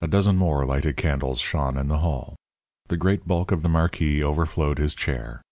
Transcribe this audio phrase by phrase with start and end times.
[0.00, 2.34] A dozen more lighted candles shone in the hall.
[2.88, 5.42] The great bulk of the marquis overflowed his chair.